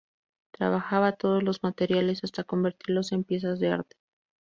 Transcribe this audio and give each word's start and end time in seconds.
Trabajaba 0.51 1.11
todos 1.11 1.43
los 1.43 1.61
materiales 1.61 2.23
hasta 2.23 2.43
convertirlos 2.43 3.11
en 3.11 3.23
piezas 3.23 3.59
de 3.59 3.69
arte. 3.69 3.97